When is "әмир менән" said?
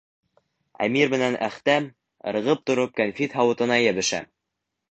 0.85-1.37